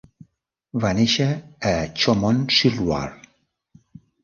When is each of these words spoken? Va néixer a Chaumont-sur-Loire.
Va 0.85 0.93
néixer 0.99 1.27
a 1.73 1.75
Chaumont-sur-Loire. 1.99 3.15